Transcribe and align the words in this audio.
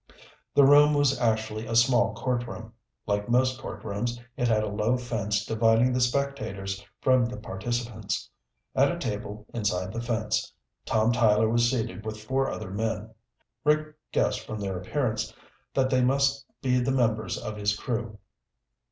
The 0.55 0.63
room 0.65 0.95
was 0.95 1.19
actually 1.19 1.67
a 1.67 1.75
small 1.75 2.15
courtroom. 2.15 2.73
Like 3.05 3.29
most 3.29 3.61
courtrooms, 3.61 4.19
it 4.35 4.47
had 4.47 4.63
a 4.63 4.67
low 4.67 4.97
fence 4.97 5.45
dividing 5.45 5.93
the 5.93 6.01
spectators 6.01 6.83
from 7.01 7.27
the 7.27 7.37
participants. 7.37 8.27
At 8.75 8.91
a 8.91 8.97
table 8.97 9.45
inside 9.53 9.93
the 9.93 10.01
fence, 10.01 10.51
Tom 10.85 11.11
Tyler 11.11 11.47
was 11.49 11.69
seated 11.69 12.03
with 12.03 12.19
four 12.19 12.49
other 12.49 12.71
men. 12.71 13.13
Rick 13.63 13.95
guessed 14.11 14.39
from 14.39 14.57
their 14.59 14.79
appearance 14.79 15.31
that 15.75 15.91
they 15.91 16.01
must 16.03 16.47
be 16.63 16.79
the 16.79 16.91
members 16.91 17.37
of 17.37 17.55
his 17.57 17.77
crew. 17.77 18.17